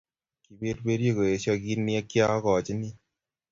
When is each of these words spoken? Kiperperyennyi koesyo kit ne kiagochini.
Kiperperyennyi 0.43 1.09
koesyo 1.15 1.53
kit 1.63 1.79
ne 1.83 1.93
kiagochini. 2.09 2.89